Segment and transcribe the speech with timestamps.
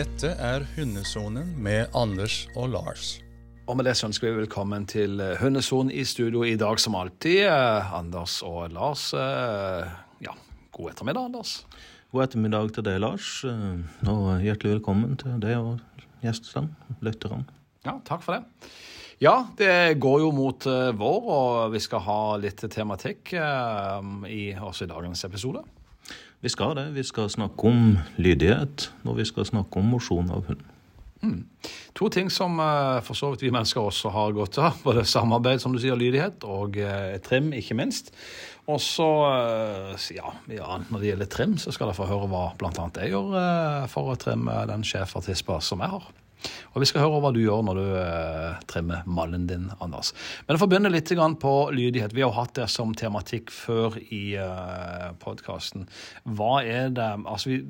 [0.00, 3.18] Dette er Hundesonen med Anders og Lars.
[3.68, 6.94] Og med det så ønsker vi velkommen til eh, Hundesonen i studio i dag som
[6.96, 7.42] alltid.
[7.50, 9.10] Eh, Anders og Lars.
[9.12, 9.90] eh,
[10.24, 10.32] Ja,
[10.72, 11.66] god ettermiddag, Anders.
[12.14, 13.28] God ettermiddag til deg, Lars.
[13.44, 16.72] Og hjertelig velkommen til deg og gjestene,
[17.04, 17.44] lytterne.
[17.84, 18.72] Ja, takk for det.
[19.20, 20.64] Ja, det går jo mot
[20.96, 25.60] vår, og vi skal ha litt tematikk i, også i dagens episode.
[26.40, 26.88] Vi skal det.
[26.96, 30.62] Vi skal snakke om lydighet, og vi skal snakke om mosjon av hund.
[31.98, 34.78] To ting som eh, for så vidt vi mennesker også har godt av.
[34.86, 38.14] Både samarbeid, som du sier, lydighet, og eh, trim, ikke minst.
[38.70, 42.46] Og så, eh, ja, ja, når det gjelder trim, så skal dere få høre hva
[42.56, 46.08] annet jeg gjør eh, for å trimme den sjefertispa som jeg har.
[46.72, 50.12] Og vi skal høre hva du gjør når du eh, trimmer mallen din, Anders.
[50.46, 51.12] Men jeg å begynne litt
[51.42, 52.14] på lydighet.
[52.16, 55.88] Vi har jo hatt det som tematikk før i eh, podkasten.
[56.24, 57.60] Hva er det Altså, vi,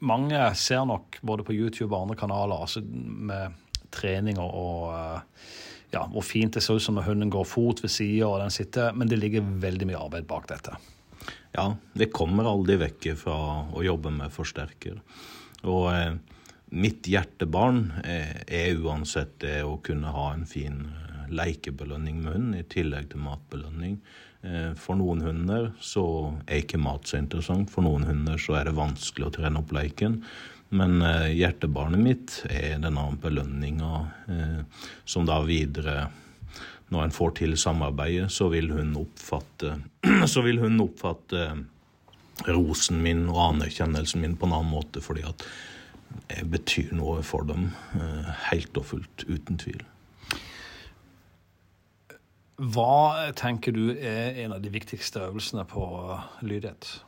[0.00, 3.58] mange ser nok både på YouTube og andre kanaler altså med
[3.94, 5.42] trening og eh,
[5.90, 8.54] ja, hvor fint det ser ut som når hunden går fot ved sida og den
[8.54, 10.76] sitter, men det ligger veldig mye arbeid bak dette.
[11.56, 11.66] Ja,
[11.98, 13.36] det kommer aldri vekk fra
[13.74, 15.00] å jobbe med forsterker.
[15.66, 16.14] Og eh,
[16.70, 22.56] mitt hjertebarn eh, er uansett det å kunne ha en fin eh, lekebelønning med hund,
[22.58, 23.98] i tillegg til matbelønning.
[24.46, 26.04] Eh, for noen hunder så
[26.46, 27.72] er ikke mat så interessant.
[27.72, 30.20] For noen hunder så er det vanskelig å trene opp leiken.
[30.70, 31.02] Men
[31.34, 34.04] hjertebarnet mitt er denne belønninga
[35.02, 36.04] som da videre
[36.94, 39.72] når en får til samarbeidet, så vil hun oppfatte,
[40.30, 41.48] så vil hun oppfatte
[42.54, 45.42] rosen min og anerkjennelsen min på en annen måte, fordi at
[46.50, 49.82] betyr noe for dem, eh, helt og fullt, uten tvil.
[52.60, 55.84] Hva tenker du er en av de viktigste øvelsene på
[56.44, 57.00] lydighet?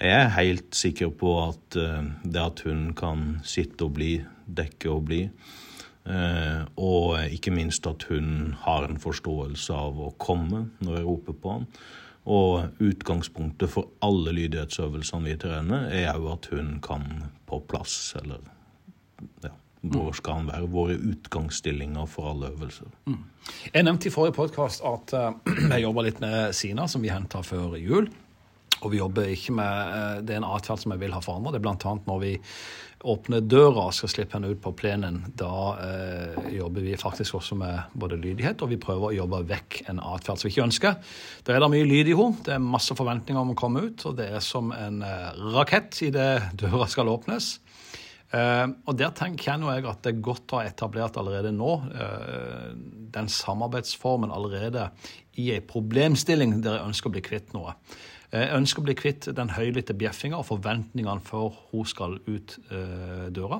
[0.00, 4.14] Jeg er helt sikker på at eh, det at hun kan sitte og bli,
[4.48, 5.26] dekke og bli,
[6.08, 11.36] eh, og ikke minst at hun har en forståelse av å komme når jeg roper
[11.36, 11.68] på han.
[12.30, 17.08] Og utgangspunktet for alle lydighetsøvelsene vi trener, er jo at hun kan
[17.50, 18.44] på plass, eller
[19.42, 19.50] ja,
[19.82, 20.68] hvor skal han være?
[20.70, 22.90] Våre utgangsstillinger for alle øvelser.
[23.74, 25.32] Jeg nevnte i forrige podkast at eh,
[25.74, 28.06] jeg jobber litt med Sina, som vi henta før jul.
[28.82, 31.62] Og vi jobber ikke med eh, Det er en atferd som jeg vil ha er
[31.62, 31.94] bl.a.
[32.06, 32.32] når vi
[33.02, 35.20] åpner døra og skal slippe henne ut på plenen.
[35.38, 39.80] Da eh, jobber vi faktisk også med både lydighet, og vi prøver å jobbe vekk
[39.90, 41.16] en atferd som vi ikke ønsker.
[41.42, 42.44] Da er det mye lyd i henne.
[42.46, 45.98] Det er masse forventninger om å komme ut, og det er som en eh, rakett
[46.06, 46.30] idet
[46.62, 47.56] døra skal åpnes.
[48.32, 52.70] Eh, og der tenker jeg at det er godt å ha etablert allerede nå eh,
[53.12, 54.88] den samarbeidsformen allerede
[55.40, 57.74] i en problemstilling der jeg ønsker å bli kvitt noe.
[58.32, 63.26] Jeg ønsker å bli kvitt den høylytte bjeffinga og forventningene før hun skal ut eh,
[63.28, 63.58] døra.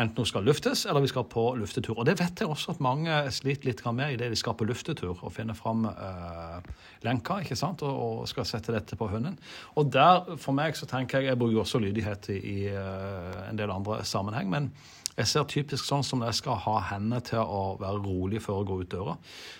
[0.00, 1.98] Enten hun skal luftes, eller vi skal på luftetur.
[1.98, 5.14] Og det vet jeg også at mange sliter litt med idet de skal på luftetur
[5.20, 6.58] og finner fram eh,
[7.04, 7.84] lenka ikke sant?
[7.84, 9.36] Og, og skal sette dette på hunden.
[9.76, 13.60] Og der, for meg, så tenker jeg Jeg bruker også lydighet i, i eh, en
[13.60, 14.48] del andre sammenheng.
[14.48, 14.72] men
[15.16, 18.60] jeg ser typisk sånn som når jeg skal ha henne til å være rolig før
[18.60, 19.14] jeg går ut døra.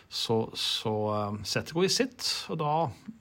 [0.06, 2.74] Så, så uh, setter jeg henne i sitt, og da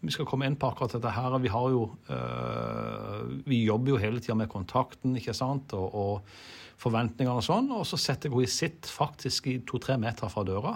[0.04, 1.38] Vi skal komme inn på akkurat dette her.
[1.42, 6.75] Vi har jo uh, Vi jobber jo hele tida med kontakten, ikke sant, og, og
[6.82, 7.70] forventningene og sånn.
[7.76, 10.76] Og så setter jeg henne i sitt faktisk i to-tre meter fra døra.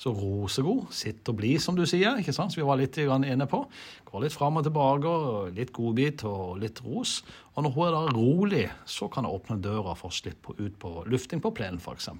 [0.00, 2.96] Så roser hun, sitt og bli, som du sier, ikke sant, som vi var litt
[2.96, 3.62] inne på.
[4.08, 7.20] Går litt fram og tilbake, og litt godbit og litt ros.
[7.54, 10.78] Og når hun er da rolig, så kan hun åpne døra for å slippe ut
[10.80, 12.12] på lufting på plenen, f.eks.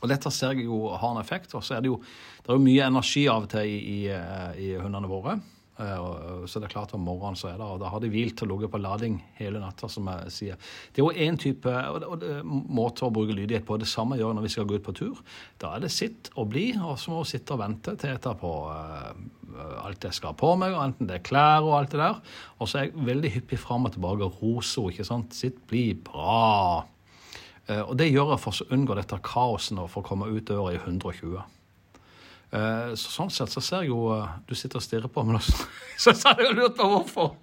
[0.00, 1.54] Og dette ser jeg jo har en effekt.
[1.58, 2.00] Og så er det jo,
[2.40, 5.40] det er jo mye energi av og til i, i, i hundene våre.
[5.80, 8.42] Eh, Så det er klart om morgenen så er det, og da har de hvilt
[8.42, 10.56] og ligget på lading hele natta, som jeg sier.
[10.92, 11.72] Det er jo én type
[12.68, 13.78] måte å bruke lydighet på.
[13.78, 15.20] Det samme gjør når vi skal gå ut på tur.
[15.60, 18.20] Da er det sitt og bli, og så må vi sitte og vente til jeg
[18.24, 19.12] tar på eh,
[19.84, 22.20] alt jeg skal ha på meg, enten det er klær og alt det der.
[22.60, 25.34] Og så er jeg veldig hyppig fram og tilbake og roser ikke sant.
[25.34, 26.84] Sitt, bli, bra.
[27.68, 30.44] Eh, Og det gjør jeg for å unngå dette kaoset og for å komme ut
[30.44, 31.40] døra i 120.
[32.52, 35.38] Eh, Så sånn sett så ser jeg jo eh, Du sitter og stirrer på meg,
[36.02, 37.36] så så har jeg lurt på hvorfor.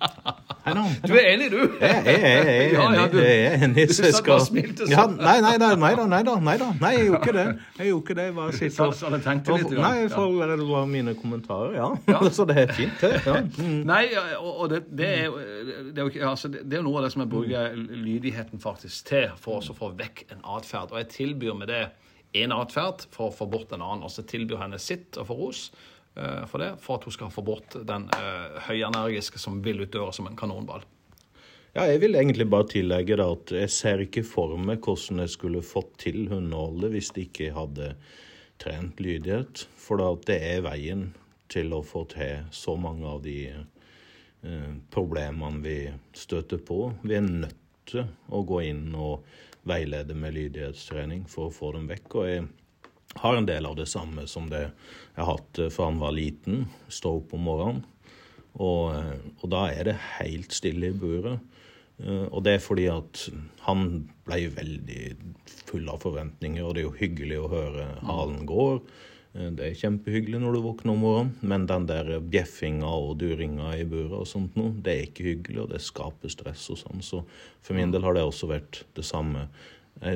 [1.07, 1.62] Du er enig, du?
[1.80, 3.12] Jeg, jeg, jeg, jeg er Ja, ja, enig.
[3.13, 4.92] du- Jeg er enig, du satt og smilte sånn.
[4.92, 6.68] ja, nei, nei, nei, nei da, nei da, nei da.
[6.81, 7.45] Nei, jeg gjorde ikke det.
[7.77, 8.25] Jeg gjorde ikke det.
[8.27, 12.19] Jeg bare sitter Så- så tenkte litt, Nei, for det var mine kommentarer, ja.
[12.38, 13.13] Så det er fint, det.
[13.25, 13.38] Ja.
[13.63, 13.80] Mm.
[13.88, 14.04] Nei,
[14.42, 15.38] og, det, det, er,
[15.95, 19.30] det, er altså, det, det er noe av det som jeg bruker lydigheten faktisk til,
[19.39, 20.92] for å få vekk en atferd.
[20.92, 21.86] Og jeg tilbyr med det
[22.33, 24.06] en atferd for å få bort en annen.
[24.07, 25.63] Og så tilbyr henne sitt og få ros
[26.18, 29.94] eh, for det, for at hun skal få bort den uh, høyenergiske som vil ut
[29.94, 30.85] døra som en kanonball.
[31.77, 35.33] Ja, jeg vil egentlig bare tillegge da at jeg ser ikke for meg hvordan jeg
[35.35, 37.91] skulle fått til hundeholdet hvis de ikke hadde
[38.57, 39.68] trent lydighet.
[39.77, 41.12] For det er veien
[41.53, 45.77] til å få til så mange av de eh, problemene vi
[46.18, 46.80] støter på.
[47.03, 49.27] Vi er nødt til å gå inn og
[49.69, 52.08] veilede med lydighetstrening for å få dem vekk.
[52.19, 52.48] Og jeg
[53.22, 56.66] har en del av det samme som det jeg har hatt fra han var liten.
[56.92, 57.86] Stå opp om morgenen.
[58.58, 58.90] Og,
[59.38, 61.44] og, da er det helt stille i buret.
[62.30, 63.24] Og det er fordi at
[63.66, 63.84] han
[64.25, 65.04] ble veldig
[65.69, 68.81] full av forventninger, og det er jo hyggelig å høre halen går.
[69.38, 73.86] Det er kjempehyggelig når du våkner om morgenen, men den der bjeffinga og duringa i
[73.86, 77.06] buret og sånt noe, det er ikke hyggelig, og det skaper stress og sånn.
[77.06, 77.22] Så
[77.62, 79.45] for min del har det også vært det samme.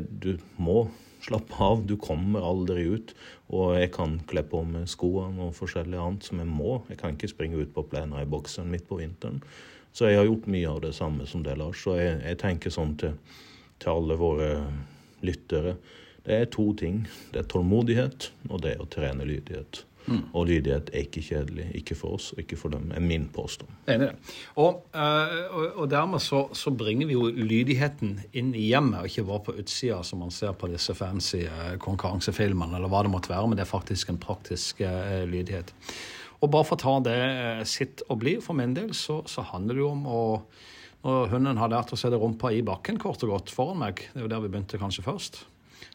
[0.09, 0.87] Du må
[1.21, 3.13] slappe av, du kommer aldri ut.
[3.53, 6.79] Og jeg kan kle på meg skoene og forskjellig annet som jeg må.
[6.89, 9.41] Jeg kan ikke springe ut på plena i bokseren midt på vinteren.
[9.93, 11.81] Så jeg har gjort mye av det samme som det, Lars.
[11.83, 13.17] Så jeg, jeg tenker sånn til,
[13.77, 14.51] til, alle våre
[15.25, 15.75] lyttere.
[16.25, 17.05] Det er to ting.
[17.33, 19.85] Det er tålmodighet, og det er å trene lydighet.
[20.07, 20.21] Mm.
[20.33, 21.67] Og lydighet er ikke kjedelig.
[21.77, 22.89] Ikke for oss, ikke for dem.
[22.95, 23.69] er min påstand.
[23.89, 24.37] Enig i det.
[24.55, 29.27] Og, og, og, dermed så, så, bringer vi jo lydigheten inn i hjemmet, og ikke
[29.29, 31.43] bare på utsida, som man ser på disse fancy
[31.83, 35.73] konkurransefilmene, eller hva det måtte være, men det er faktisk en praktisk uh, lydighet.
[36.41, 39.43] Og bare for å ta det eh, sitt og bli, for min del, så, så
[39.51, 40.21] handler det jo om å
[41.01, 44.19] Når hunden har lært å sette rumpa i bakken kort og godt foran meg, det
[44.19, 45.39] er jo der vi begynte kanskje først,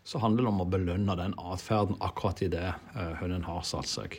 [0.06, 3.88] så handler det om å belønne den atferden akkurat i det uh, hunden har satt
[3.90, 4.18] seg.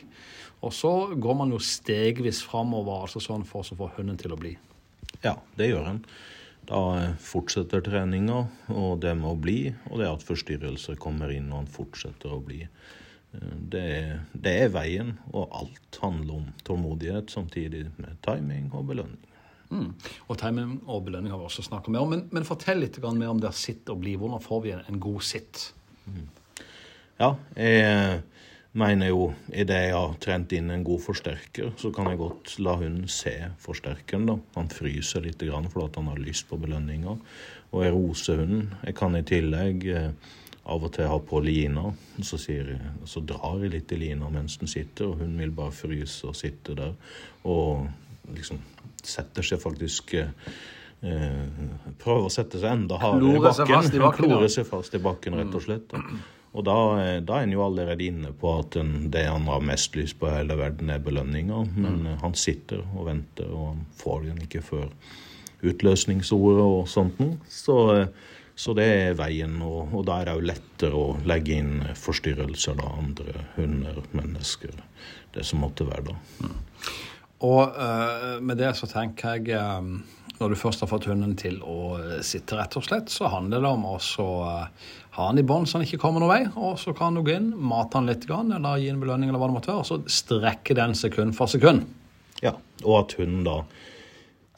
[0.64, 4.40] Og så går man jo stegvis framover, altså sånn for å få hunden til å
[4.40, 4.56] bli.
[5.22, 6.02] Ja, det gjør en.
[6.68, 8.42] Da eh, fortsetter treninga,
[8.74, 12.42] og det med å bli, og det at forstyrrelser kommer inn og han fortsetter å
[12.44, 12.64] bli.
[13.30, 19.27] Det er, det er, veien, og alt handler om tålmodighet, samtidig med timing og belønning.
[19.70, 19.92] Mm.
[20.28, 22.14] Og timing og belønning har vi også snakka mer om.
[22.14, 24.16] Men, men, fortell litt mer om det sitt og bli.
[24.20, 25.68] Hvordan får vi en, en god sitt?
[26.06, 26.26] Mm.
[27.18, 28.22] Ja, jeg
[28.78, 32.76] mener jo idet jeg har trent inn en god forsterker, så kan jeg godt la
[32.78, 34.28] hunden se forsterkeren.
[34.30, 34.36] da.
[34.56, 37.16] Han fryser litt fordi han har lyst på belønninga.
[37.72, 38.74] Og jeg roser hunden.
[38.84, 40.12] Jeg kan i tillegg eh,
[40.68, 41.90] av og til ha på lina.
[42.22, 42.76] Så, sier,
[43.08, 46.36] så drar jeg litt i lina mens den sitter, og hun vil bare fryse og
[46.38, 46.94] sitte der.
[47.48, 47.88] Og
[48.34, 48.60] liksom
[49.04, 50.32] setter seg faktisk eh,
[52.02, 54.10] Prøver å sette seg enda hardere i bakken.
[54.16, 55.94] Klorer seg fast i bakken, rett og slett.
[56.58, 59.62] Og da, eh, da er en jo allerede inne på at den, det han har
[59.62, 61.60] mest lyst på i hele verden, er belønninga.
[61.76, 62.16] Men mm.
[62.24, 64.90] han sitter og venter, og han får den ikke før
[65.68, 67.38] utløsningsordet og sånt noe.
[67.52, 68.10] Så eh,
[68.58, 72.74] så det er veien, og, og da er det jo lettere å legge inn forstyrrelser,
[72.80, 74.72] da, andre hunder, mennesker,
[75.36, 76.16] det som måtte være da.
[76.42, 76.56] Mm.
[77.46, 79.98] Og uh, med det så tenker jeg um,
[80.38, 83.70] når du først har fått hunden til å sitte, rett og slett, så handler det
[83.74, 84.88] om å uh,
[85.18, 86.42] ha han i bånd så han ikke kommer noen vei.
[86.54, 89.50] Og så kan du gå inn, mate han litt, eller gi en belønning, eller hva
[89.50, 89.82] det måtte være.
[89.82, 91.88] Og så strekke den sekund for sekund.
[92.38, 92.54] Ja,
[92.84, 93.56] og at hunden da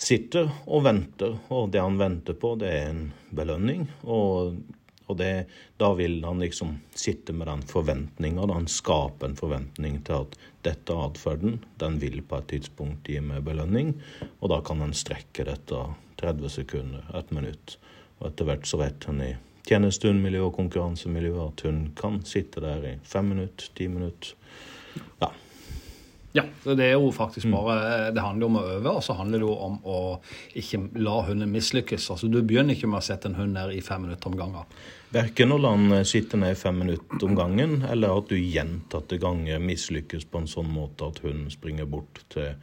[0.00, 3.02] sitter og venter, og det han venter på, det er en
[3.36, 3.86] belønning.
[4.04, 4.60] Og,
[5.10, 5.46] og det,
[5.80, 10.94] da vil han liksom sitte med den forventninga, han skaper en forventning til at dette
[10.94, 13.96] atferden, den vil på et tidspunkt gi meg belønning,
[14.38, 15.84] og da kan han strekke dette
[16.20, 17.78] 30 sekunder, et minutt.
[18.20, 19.32] Og etter hvert så vet han i
[19.68, 24.36] tjenestehundmiljø og konkurransemiljø at hun kan sitte der i fem minutter, ti minutter.
[26.32, 27.54] Ja, det er jo faktisk mm.
[27.56, 29.98] bare Det handler om å øve, og så handler det jo om å
[30.58, 32.06] ikke la hunden mislykkes.
[32.14, 34.76] Altså, Du begynner ikke med å sette en hund ned i fem minutter om gangen.
[35.10, 39.18] Verken å la den sitte ned i fem minutter om gangen, eller at du gjentatte
[39.18, 42.54] ganger mislykkes på en sånn måte at hunden springer bort til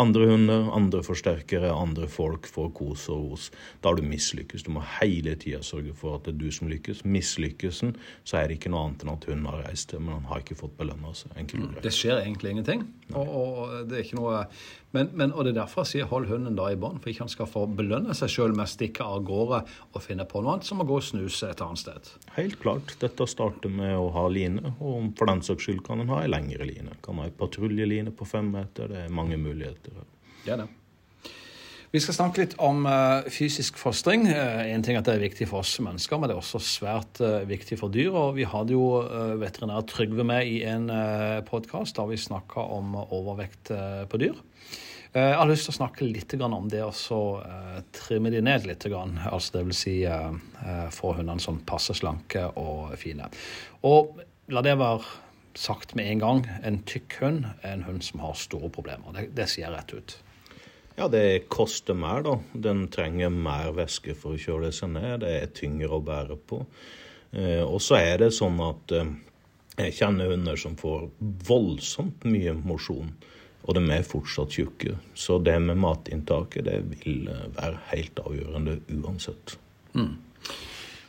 [0.00, 3.48] andre hunder, andre forsterkere, andre folk får kos og ros.
[3.80, 4.64] Da har du mislykkes.
[4.64, 7.04] Du må hele tida sørge for at det er du som lykkes.
[7.04, 10.30] Mislykkelsen, så er det ikke noe annet enn at hunden har reist til, men han
[10.30, 11.36] har ikke fått belønna seg.
[11.52, 11.74] Mm.
[11.84, 12.86] Det skjer egentlig ingenting.
[13.12, 14.46] Og, og, det er ikke noe
[14.92, 17.24] men, men, og det er derfor jeg sier hold hunden da i bånd, for ikke
[17.24, 20.58] han skal få belønne seg sjøl med å stikke av gårde og finne på noe
[20.58, 22.10] annet som å gå og snuse et annet sted.
[22.36, 22.92] Helt klart.
[23.00, 26.28] Dette starter med å ha line, og for den saks skyld kan en ha ei
[26.28, 26.92] lengre line.
[27.04, 28.92] Kan ha ei patruljeline på fem meter.
[28.92, 29.81] Det er mange muligheter.
[29.88, 30.70] Det er det.
[31.92, 34.22] Vi skal snakke litt om uh, fysisk fostring.
[34.24, 37.20] Uh, en ting at Det er viktig for oss mennesker, men det er også svært
[37.20, 38.14] uh, viktig for dyr.
[38.16, 39.02] og Vi hadde jo
[39.42, 40.88] veterinær Trygve med i en
[41.44, 43.74] podkast da vi snakka om overvekt
[44.08, 44.40] på dyr.
[45.12, 47.20] Jeg har lyst til å snakke litt om det å
[47.92, 48.86] trimme de ned litt.
[48.88, 49.96] altså det vil si
[50.96, 53.28] få hundene sånn passe slanke og fine.
[53.84, 54.16] Og
[54.48, 55.04] la det være
[55.58, 59.14] sagt med en gang, en tykk hund er en hund som har store problemer.
[59.16, 60.16] Det, det sier jeg rett ut.
[60.96, 62.36] Ja, det koster mer, da.
[62.52, 65.22] Den trenger mer væske for å kjøle seg ned.
[65.24, 66.62] Det er tyngre å bære på.
[67.32, 69.12] Eh, og så er det sånn at eh,
[69.78, 71.06] jeg kjenner hunder som får
[71.48, 73.14] voldsomt mye mosjon,
[73.62, 74.98] og de er fortsatt tjukke.
[75.16, 79.56] Så det med matinntaket, det vil eh, være helt avgjørende uansett.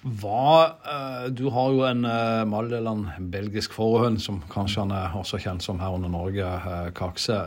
[0.04, 5.40] Hva, eh, du har jo en uh, Maldeland belgisk fårehund, som kanskje han er også
[5.40, 7.38] kjent som her under Norge, uh, Kakse.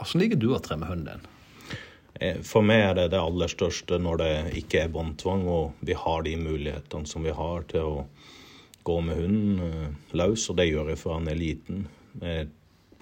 [0.00, 1.30] Hvordan liker du å tremme hunden din?
[2.22, 4.32] Eh, For meg er det det aller største når det
[4.62, 8.04] ikke er båndtvang, og vi har de mulighetene som vi har til å
[8.86, 11.86] gå med hunden eh, løs, og det gjør jeg for han er liten.
[12.20, 12.50] Jeg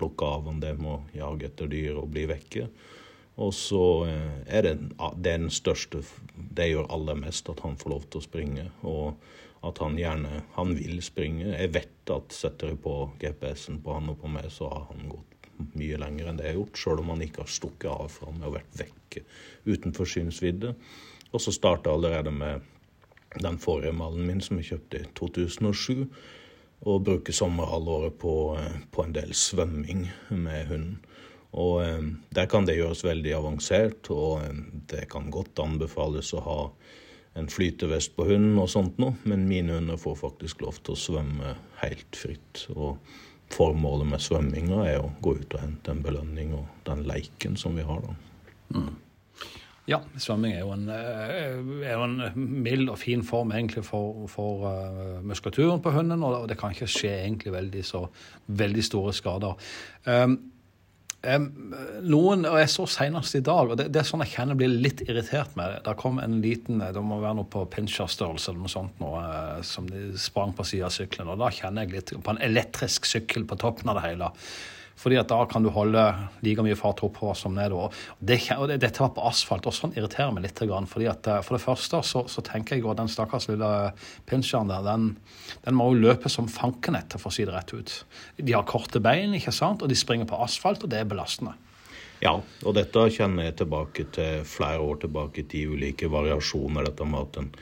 [0.01, 2.69] plukker av han det med å jage etter dyr og bli vekke.
[3.41, 4.75] Og så eh, er det,
[5.25, 6.03] den største
[6.57, 9.17] Det gjør aller mest at han får lov til å springe, og
[9.65, 11.53] at han gjerne Han vil springe.
[11.53, 15.09] Jeg vet at setter jeg på GPS-en på han og på meg, så har han
[15.09, 18.09] gått mye lenger enn det jeg har gjort, sjøl om han ikke har stukket av
[18.13, 19.25] fra meg og vært vekke
[19.69, 20.75] utenfor synsvidde.
[21.31, 22.65] Og så starta allerede med
[23.39, 26.07] den forrige malen min som jeg kjøpte i 2007.
[26.89, 30.99] Og bruker sommerhalvåret på, eh, på en del svømming med hunden.
[31.59, 34.45] Og eh, der kan det gjøres veldig avansert, og
[34.91, 36.61] det kan godt anbefales å ha
[37.39, 41.03] en flytevest på hunden og sånt noe, men mine hunder får faktisk lov til å
[41.05, 42.65] svømme helt fritt.
[42.75, 42.99] Og
[43.51, 47.79] formålet med svømminga er å gå ut og hente en belønning og den leiken som
[47.79, 48.19] vi har da.
[49.91, 52.21] Ja, svømming er jo en, eh, er jo en
[52.63, 56.87] mild og fin form egentlig for, for uh, muskulaturen på hunden, og det kan ikke
[56.91, 58.05] skje egentlig veldig, så,
[58.47, 59.73] veldig store skader.
[60.07, 60.37] Um,
[61.21, 64.73] noen, og jeg så senest i dag, og det, det er sånn jeg kjenner blir
[64.73, 65.83] litt irritert med det.
[65.85, 69.61] Der kom en liten, det må være noe på pincherstørrelse eller noe sånt noe, eh,
[69.67, 73.09] som de sprang på siden av sykkelen, og da kjenner jeg litt på en elektrisk
[73.09, 74.31] sykkel på toppen av det hele.
[75.01, 76.03] Fordi at da kan du holde
[76.45, 77.95] like mye fart oppover som nedover.
[78.19, 80.61] Det, og det, dette var på asfalt, og sånn irriterer meg litt.
[80.61, 83.71] Fordi at eh, For det første så, så tenker jeg at den stakkars lille
[84.29, 85.15] pincheren der, den,
[85.65, 87.97] den må jo løpe som fanken etter, for å si det rett ut.
[88.37, 91.57] De har korte bein, ikke sant, og de springer på asfalt, og det er belastende.
[92.21, 96.91] Ja, og dette kjenner jeg tilbake til flere år tilbake til ulike variasjoner.
[96.91, 97.55] Dette med at en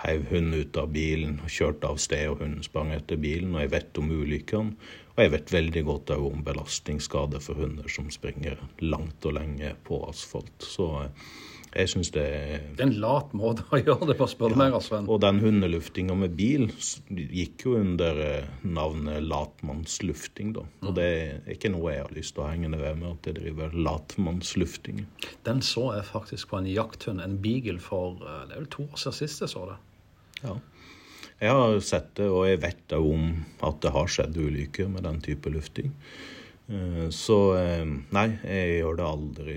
[0.00, 3.52] heiv hunden ut av bilen kjørte av sted, og hunden sprang etter bilen.
[3.52, 4.94] Og jeg vet om ulykkene.
[5.16, 9.72] Og jeg vet veldig godt òg om belastningsskader for hunder som springer langt og lenge
[9.86, 10.58] på asfalt.
[10.60, 11.30] Så eh,
[11.76, 14.60] jeg syns det er Det er en lat måte å gjøre det på, spør du
[14.60, 15.08] meg, Sven.
[15.08, 16.68] Og den hundeluftinga med bil
[17.08, 20.66] gikk jo under eh, navnet latmannslufting, da.
[20.84, 23.30] Og det er ikke noe jeg har lyst til å henge det ved med, at
[23.30, 25.04] jeg driver latmannslufting.
[25.48, 28.88] Den så jeg faktisk på en jakthund, en beagle, for eh, det er vel to
[28.90, 29.80] år siden sist jeg så det.
[30.44, 30.58] Ja.
[31.40, 33.26] Jeg har sett det, og jeg vet da om
[33.66, 35.92] at det har skjedd ulykker med den type lufting.
[36.68, 37.84] Eh, Så eh,
[38.16, 39.56] nei, jeg gjør det aldri.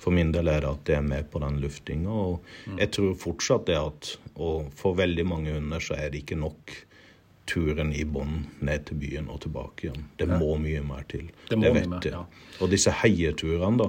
[0.00, 2.10] For min del er det at jeg er med på den luftinga.
[2.10, 6.38] Og jeg tror fortsatt det at Og for veldig mange hunder så er det ikke
[6.40, 6.72] nok
[7.50, 10.04] turen i bånn ned til byen og tilbake igjen.
[10.18, 11.30] Det må mye mer til.
[11.50, 12.12] Det må mye vet jeg.
[12.14, 12.24] ja.
[12.62, 13.88] Og disse heieturene, da,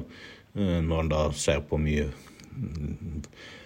[0.59, 2.07] eh, når en da ser på mye
[2.51, 3.21] mm,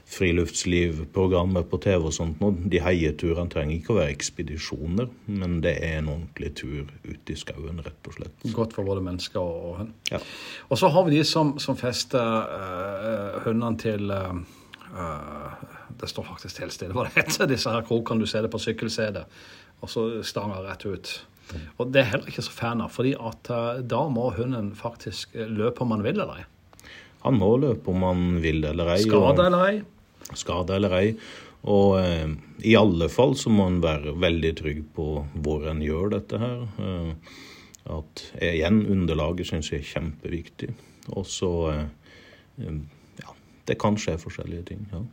[0.06, 5.10] friluftslivprogrammer på TV og sånt, nå, de heieturene trenger ikke å være ekspedisjoner,
[5.42, 8.46] men det er en ordentlig tur ut i skauen, rett og slett.
[8.54, 9.94] Godt for både mennesker og og hund.
[10.12, 10.22] Ja.
[10.70, 14.36] Og så har vi de som, som fester eh, hundene til eh,
[15.96, 18.62] Det står faktisk helt stille hva det heter, disse her krokene du ser det på
[18.62, 19.26] sykkelsetet,
[19.82, 21.16] og så stanger rett ut.
[21.78, 23.50] Og det er heller ikke så fan av, fordi at
[23.86, 26.46] da må hunden faktisk løpe om han vil eller ei.
[27.26, 29.02] Han må løpe om han vil eller ei.
[29.02, 29.76] Skade eller ei.
[30.34, 31.10] Skade eller ei.
[31.66, 32.30] Og eh,
[32.66, 35.08] i alle fall så må en være veldig trygg på
[35.46, 36.66] hvor en gjør dette her.
[36.80, 37.38] Eh,
[37.96, 40.74] at eh, igjen, underlaget syns jeg er kjempeviktig.
[41.14, 41.88] Og så eh,
[42.66, 42.84] eh,
[43.22, 43.34] Ja,
[43.70, 44.88] det kan skje forskjellige ting.
[44.94, 45.04] ja.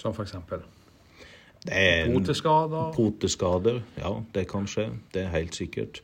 [0.00, 0.62] Som for eksempel
[1.68, 2.92] er en- poteskader.
[2.94, 4.98] Poteskader, ja, det kan skje.
[5.12, 6.00] Det er helt sikkert.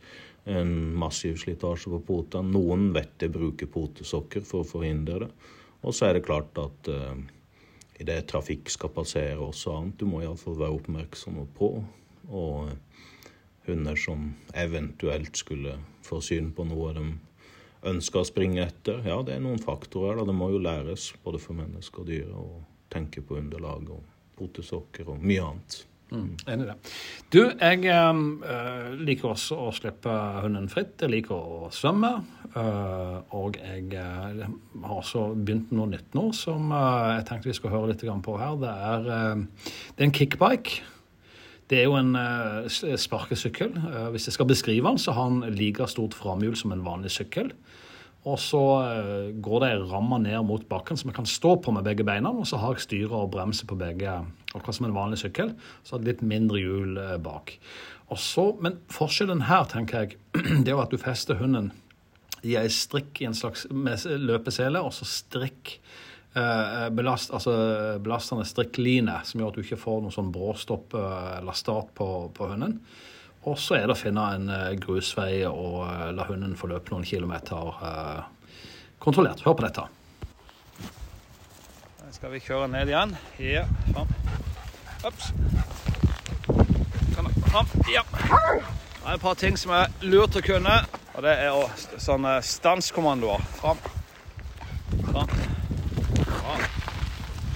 [0.46, 2.52] En massiv slitasje på potene.
[2.52, 5.30] Noen vet de bruker potesokker for å forhindre det.
[5.82, 7.14] Og så er det klart at uh,
[8.00, 11.70] idet trafikk skal passere også annet, du må iallfall være oppmerksom på.
[12.26, 12.72] Og
[13.66, 15.76] hunder som eventuelt skulle
[16.06, 17.06] få syn på noe de
[17.86, 19.02] ønsker å springe etter.
[19.06, 20.16] Ja, det er noen faktorer.
[20.18, 20.26] da.
[20.26, 22.62] Det må jo læres, både for mennesker og dyr, å
[22.92, 24.02] tenke på underlag og
[24.38, 25.82] potesokker og mye annet.
[26.06, 26.74] Mm, enig i det.
[27.34, 30.12] Du, jeg eh, liker også å slippe
[30.44, 30.94] hunden fritt.
[31.02, 32.12] Jeg liker å svømme.
[32.54, 34.44] eh, og jeg eh,
[34.84, 38.54] har også begynt noe nytt nå som jeg tenkte vi skal høre litt på her.
[38.62, 40.78] Det er, eh, det er en kickbike.
[41.66, 42.14] Det er jo en
[42.78, 43.72] sparkesykkel.
[44.14, 47.50] Hvis jeg skal beskrive den, så har den like stort framhjul som en vanlig sykkel.
[48.26, 51.74] Og så eh, går det ei ramme ned mot bakken som jeg kan stå på
[51.74, 52.32] med begge beina.
[52.34, 54.18] Og så har jeg styre og bremse på begge,
[54.52, 55.54] akkurat som en vanlig sykkel.
[55.86, 57.54] Så litt mindre hjul eh, bak.
[58.18, 60.18] Så, Men forskjellen her, tenker jeg,
[60.64, 61.72] det er jo at du fester hunden
[62.46, 65.78] i ei strikk i en slags løpesele, og så strikk
[66.36, 67.54] eh, belast, altså
[68.02, 72.50] belastende strikkline, som gjør at du ikke får noen sånn bråstopp eller start på, på
[72.52, 72.80] hunden.
[73.46, 76.90] Og så er det å finne en eh, grusvei og eh, la hunden få løpe
[76.90, 78.24] noen kilometer eh,
[78.98, 79.44] kontrollert.
[79.46, 79.84] Hør på dette.
[82.00, 83.14] Da skal vi kjøre ned igjen.
[83.38, 83.62] Ja,
[83.92, 84.10] fram.
[85.06, 85.30] Ops.
[87.46, 87.70] Fram.
[87.92, 88.02] Ja.
[88.10, 90.80] Det er et par ting som er lurt å kunne,
[91.14, 93.46] og det er sånne stanskommandoer.
[93.60, 93.78] Fram.
[95.12, 95.36] Fram.
[96.34, 96.66] Fram.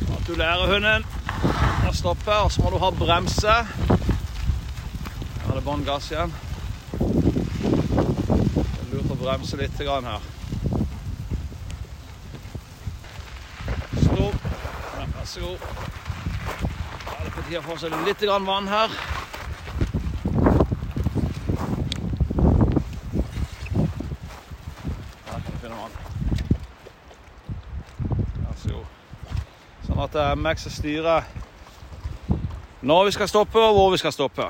[0.07, 1.09] At du lærer hunden
[1.91, 3.59] å stoppe, og så må du ha bremse
[5.50, 6.33] er det bånn gass igjen.
[6.90, 6.99] Det
[8.61, 10.21] er lurt å bremse litt her.
[14.04, 14.50] Stopp.
[14.97, 15.59] Vær så god.
[17.07, 19.00] Da er det på tide å få seg litt vann her.
[30.00, 31.26] Sånn at er Max styrer
[32.80, 34.47] når vi skal stoppe og hvor vi skal stoppe.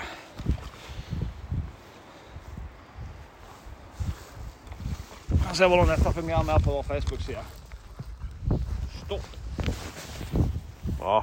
[5.61, 7.43] Se hvordan dette fungerer mer på vår Facebook-side.
[9.03, 9.27] Stopp.
[10.99, 11.19] Bra.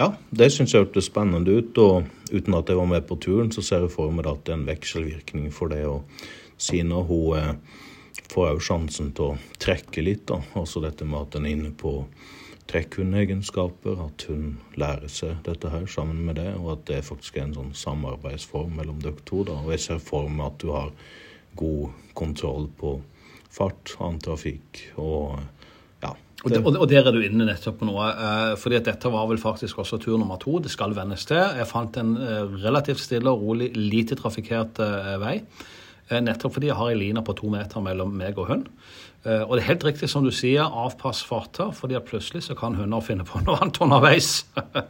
[0.00, 1.78] Ja, det syns jeg hørtes spennende ut.
[1.78, 4.54] Og uten at jeg var med på turen, så ser jeg for meg at det
[4.54, 5.84] er en vekselvirkning for det.
[5.86, 6.02] Og
[6.60, 7.52] Sina hun eh,
[8.32, 10.26] får òg sjansen til å trekke litt.
[10.32, 12.00] da, Altså dette med at en er inne på
[12.70, 17.48] trekkhundegenskaper, at hun lærer seg dette her sammen med det, og at det faktisk er
[17.48, 19.44] en sånn samarbeidsform mellom dere to.
[19.46, 20.92] da, Og jeg ser for meg at du har
[21.58, 22.98] god kontroll på
[23.50, 25.40] fart, annen trafikk og
[26.00, 26.14] ja.
[26.40, 28.06] Og, det, og, der er du inne nettopp på noe.
[28.08, 30.56] Eh, fordi at dette var vel faktisk også tur nummer to.
[30.64, 31.42] Det skal vennes til.
[31.58, 35.34] Jeg fant en eh, relativt stille og rolig, lite trafikkert eh, vei.
[36.10, 38.66] Eh, nettopp fordi jeg har ei line på to meter mellom meg og hund.
[39.22, 42.56] Eh, og det er helt riktig som du sier, avpass farta, fordi at plutselig så
[42.58, 44.34] kan hunder finne på noe annet underveis.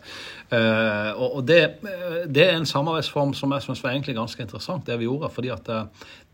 [0.51, 1.79] Eh, og det,
[2.27, 5.29] det, er en samarbeidsform som jeg syns var egentlig ganske interessant, det vi gjorde.
[5.31, 5.69] fordi at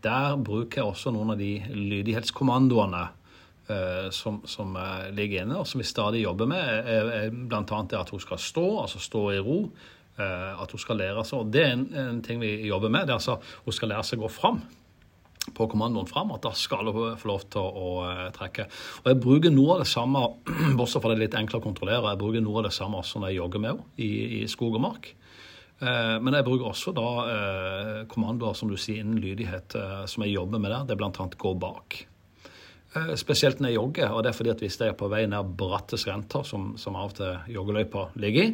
[0.01, 3.03] der bruker jeg også noen av de lydighetskommandoene
[4.09, 4.73] som, som,
[5.13, 6.89] ligger inne, og som vi stadig jobber med.
[7.45, 7.61] Bl.a.
[7.61, 9.59] det at hun skal stå, altså stå i ro.
[10.17, 13.05] At hun skal lære seg, og Det er en, en ting vi jobber med.
[13.05, 14.63] det er altså Hun skal lære seg å gå fram
[15.55, 18.67] på kommandoen fram, at da skal hun få lov til å, uh, trekke.
[19.03, 20.23] Og Jeg bruker noe av det samme,
[20.79, 23.21] bortsett fra det er litt enklere å kontrollere, jeg bruker noe av det samme også
[23.21, 25.13] når jeg jogger med henne i, i skog og mark.
[25.77, 27.07] Uh, men jeg bruker også da
[28.09, 29.77] kommandoer som du sier innen lydighet,
[30.09, 30.87] som jeg jobber med der.
[30.87, 31.27] Det er bl.a.
[31.37, 31.99] gå bak.
[33.19, 35.51] Spesielt når jeg jogger, og det er fordi at hvis jeg er på vei ned
[35.59, 38.53] bratte skrenter, som, som av og til joggeløypa ligger i,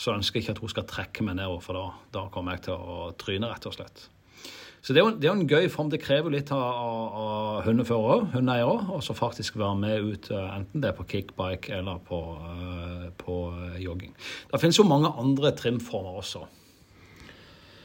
[0.00, 1.84] så ønsker jeg ikke at hun skal trekke meg nedover, for da,
[2.14, 4.06] da kommer jeg til å tryne, rett og slett.
[4.80, 5.90] Så det er, jo, det er, jo, en gøy form.
[5.92, 6.62] Det krever litt av,
[7.20, 11.74] av hundeførere, hundeeiere, og så faktisk være med ut, eh, enten det er på kickbike
[11.76, 13.36] eller på, uh, på
[13.82, 14.14] jogging.
[14.48, 16.46] Det finnes jo mange andre trimformer også.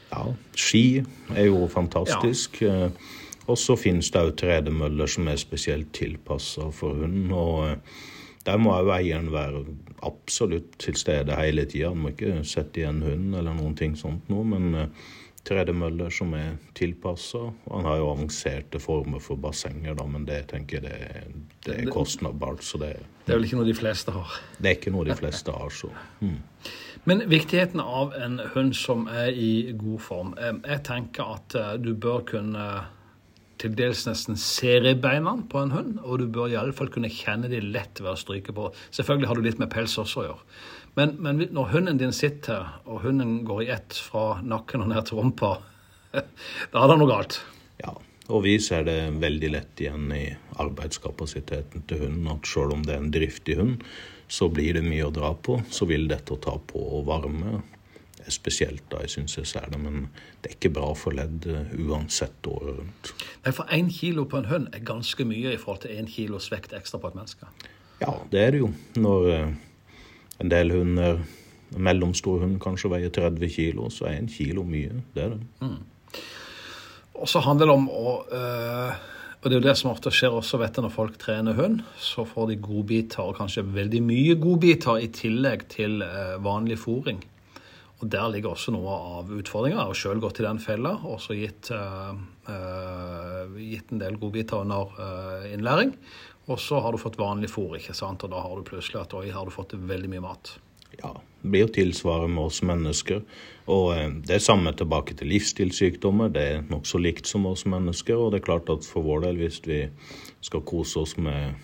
[0.08, 0.24] Ja,
[0.56, 0.86] ski
[1.34, 2.62] er jo fantastisk.
[2.64, 2.88] Ja.
[3.46, 7.28] Og så finnes det òg tredemøller som er spesielt tilpassa for hund.
[7.30, 7.76] og
[8.46, 9.64] der må òg eieren være
[10.06, 11.90] absolutt til stede hele tida.
[11.92, 14.44] Han må ikke sette igjen hund eller noen ting sånt noe.
[14.46, 14.90] men
[15.46, 17.38] tredemøller som er tilpassa.
[17.70, 21.92] Han har jo avanserte former for bassenger, da, men det tenker jeg det, det er
[21.92, 22.64] kostnadbart.
[22.66, 22.92] Så det,
[23.26, 24.34] det er vel ikke noe de fleste har?
[24.58, 25.92] Det er ikke noe de fleste har, så.
[26.20, 26.40] Mm.
[27.06, 30.34] Men viktigheten av en hund som er i god form.
[30.40, 32.66] Jeg tenker at eh, du bør kunne
[33.60, 38.02] til dels nesten seriebeina på en hund, og du bør iallfall kunne kjenne de lett
[38.02, 38.70] ved å stryke på.
[38.94, 40.42] Selvfølgelig har du litt med pels også å gjøre.
[40.96, 45.08] Men, men, når hunden din sitter, og hunden går i ett fra nakken og ned
[45.08, 45.52] til rumpa,
[46.72, 47.40] da er det noe galt.
[47.82, 47.92] Ja,
[48.32, 50.24] og vi ser det veldig lett igjen i
[50.62, 52.30] arbeidskapasiteten til hunden.
[52.32, 53.84] At selv om det er en driftig hund,
[54.28, 55.60] så blir det mye å dra på.
[55.70, 57.60] Så vil dette ta på og varme.
[58.32, 60.08] Spesielt da jeg syns jeg ser det, men
[60.42, 63.12] det er ikke bra for ledd eh, uansett året rundt.
[63.44, 66.50] Nei, For én kilo på en hund er ganske mye i forhold til én kilos
[66.52, 67.50] vekt ekstra på et menneske.
[68.00, 68.70] Ja, det er det jo.
[69.00, 69.52] Når eh,
[70.42, 71.20] en del hunder,
[71.74, 75.02] en mellomstor hund kanskje veier 30 kilo, så er en kilo mye.
[75.14, 75.42] Det er det.
[75.60, 75.78] Mm.
[77.16, 79.04] Og så handler det om å øh,
[79.40, 81.80] Og det er jo det som ofte skjer også, vet du, når folk trener hund.
[82.02, 87.20] Så får de godbiter, og kanskje veldig mye godbiter, i tillegg til øh, vanlig fòring.
[87.96, 89.78] Og Der ligger også noe av utfordringa.
[89.78, 92.12] Jeg har sjøl gått i den fella og også gitt, uh,
[92.44, 95.94] uh, gitt en del godbiter under uh, innlæring.
[96.46, 98.22] Og så har du fått vanlig fôr, ikke sant?
[98.22, 100.52] og da har du plutselig at oi, har du fått veldig mye mat.
[101.00, 103.24] Ja, det blir tilsvarende oss mennesker.
[103.72, 106.30] Og det er samme tilbake til livsstilssykdommer.
[106.32, 108.14] Det er nokså likt som oss mennesker.
[108.20, 109.80] Og det er klart at for vår del, hvis vi
[110.46, 111.56] skal kose oss med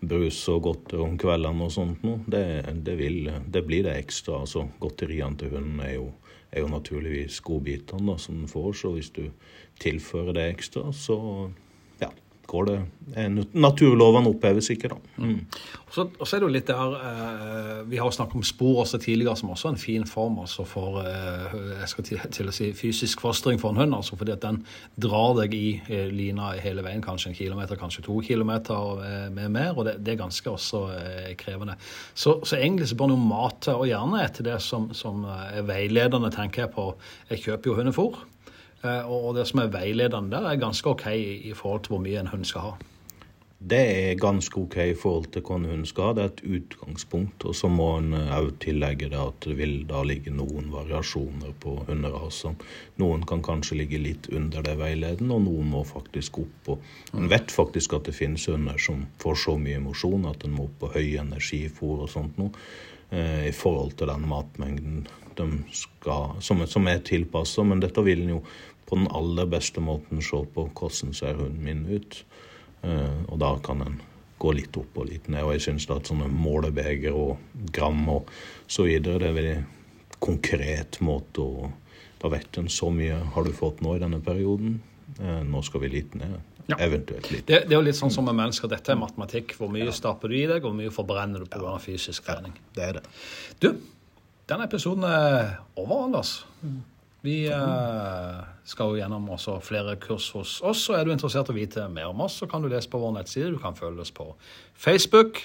[0.00, 2.22] brus og godteri om kveldene og sånt noe.
[2.26, 2.44] Det,
[2.86, 2.96] det,
[3.52, 4.40] det, blir det ekstra.
[4.44, 6.10] altså Godteriene til hunden er jo,
[6.50, 9.26] er jo naturligvis godbitene som den får, så hvis du
[9.80, 11.18] tilfører det ekstra, så
[12.50, 14.96] går det Naturlovene oppheves ikke, da.
[15.18, 15.38] Mm.
[15.86, 18.82] Og, så, og, så, er det jo litt der eh, Vi har snakket om spor
[18.84, 22.50] også tidligere, som også er en fin form altså for eh, jeg skal til, til,
[22.50, 23.96] å si fysisk fostring for en hund.
[23.98, 24.62] altså Fordi at den
[25.02, 29.50] drar deg i eh, lina hele veien, kanskje en kilometer, kanskje to kilometer eh, med
[29.56, 29.74] mer.
[29.74, 31.78] Og det, det er ganske også eh, krevende.
[32.14, 36.30] Så, så, egentlig så bør man mate, og gjerne etter det som, som er veiledende,
[36.34, 36.92] tenker jeg på.
[37.32, 38.22] Jeg kjøper jo hundefôr.
[38.84, 42.22] Eh, og det som er veiledende der, er ganske OK i forhold til hvor mye
[42.22, 42.78] en hund skal ha.
[43.60, 46.12] Det er ganske OK i forhold til hva en hund skal ha.
[46.16, 47.44] Det er et utgangspunkt.
[47.44, 51.52] Og så må en òg eh, tillegge det at det vil da ligge noen variasjoner
[51.60, 52.56] på hunderaser.
[53.02, 56.72] Noen kan kanskje ligge litt under det veiledende, og noen må faktisk opp.
[56.72, 60.56] Og en vet faktisk at det finnes hunder som får så mye emosjon at en
[60.56, 62.56] må opp på høy energifôr og sånt noe.
[63.12, 65.04] Eh, I forhold til den matmengden
[65.72, 67.64] skal, som, som er tilpassa.
[67.66, 68.40] Men dette vil en jo
[68.90, 72.24] på den aller beste måten se på hvordan ser hunden min ut.
[72.82, 74.00] Uh, og da kan en
[74.40, 75.44] gå litt opp og litt ned.
[75.44, 77.38] Og jeg syns at sånne målebeger og
[77.74, 78.30] gram og
[78.66, 81.70] så videre, det er en veldig konkret måte å
[82.20, 84.74] Da vet en så mye har du fått nå i denne perioden.
[85.16, 86.34] Uh, nå skal vi litt ned.
[86.66, 86.76] Ja.
[86.84, 87.46] Eventuelt litt.
[87.46, 88.68] Det, det, er jo litt sånn som med mennesker.
[88.68, 89.54] Dette er matematikk.
[89.56, 89.94] Hvor mye ja.
[89.96, 91.64] stapper du i deg, og hvor mye forbrenner du pga.
[91.64, 91.78] Ja.
[91.80, 92.52] fysisk trening.
[92.58, 93.04] Ja, det er det.
[93.62, 93.70] Du,
[94.52, 96.34] denne episoden er over, Anders.
[96.60, 96.82] Mm.
[97.22, 100.86] Vi eh, skal jo gjennom også flere kurs hos oss.
[100.88, 103.00] og Er du interessert i å vite mer om oss, så kan du lese på
[103.00, 103.52] vår nettside.
[103.52, 104.30] Du kan følge oss på
[104.72, 105.42] Facebook.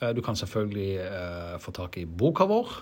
[0.00, 2.72] Eh, du kan selvfølgelig eh, få tak i boka vår,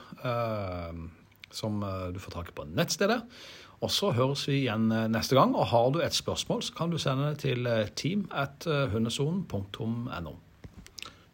[1.53, 1.83] som
[2.15, 3.19] du får tak i på nettstedet.
[3.85, 5.53] Og så høres vi igjen neste gang.
[5.59, 7.69] Og har du et spørsmål, så kan du sende det til
[7.99, 8.25] team.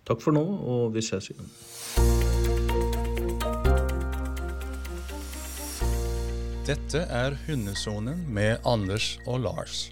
[0.08, 2.37] Takk for nå, og vi ses igjen.
[6.68, 9.86] Dette er Hundesonen med Anders og Lars.